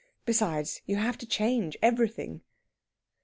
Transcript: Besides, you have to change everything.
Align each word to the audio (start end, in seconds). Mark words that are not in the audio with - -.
Besides, 0.25 0.81
you 0.87 0.95
have 0.95 1.15
to 1.19 1.27
change 1.27 1.77
everything. 1.79 2.41